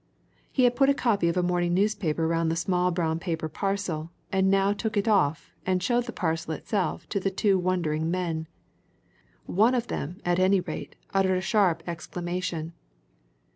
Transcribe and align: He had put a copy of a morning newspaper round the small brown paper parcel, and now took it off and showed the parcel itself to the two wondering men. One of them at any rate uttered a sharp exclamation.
He 0.51 0.63
had 0.63 0.75
put 0.75 0.89
a 0.89 0.95
copy 0.95 1.29
of 1.29 1.37
a 1.37 1.43
morning 1.43 1.75
newspaper 1.75 2.27
round 2.27 2.49
the 2.49 2.55
small 2.55 2.89
brown 2.89 3.19
paper 3.19 3.47
parcel, 3.47 4.09
and 4.31 4.49
now 4.49 4.73
took 4.73 4.97
it 4.97 5.07
off 5.07 5.53
and 5.63 5.77
showed 5.83 6.05
the 6.05 6.11
parcel 6.11 6.53
itself 6.55 7.07
to 7.09 7.19
the 7.19 7.29
two 7.29 7.59
wondering 7.59 8.09
men. 8.09 8.47
One 9.45 9.75
of 9.75 9.89
them 9.89 10.17
at 10.25 10.39
any 10.39 10.59
rate 10.59 10.95
uttered 11.13 11.37
a 11.37 11.41
sharp 11.41 11.83
exclamation. 11.85 12.73